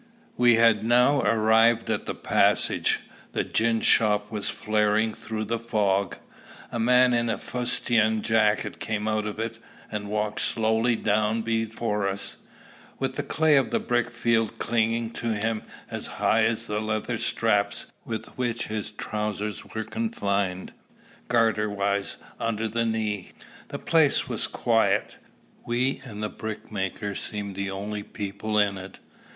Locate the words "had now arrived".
0.55-1.87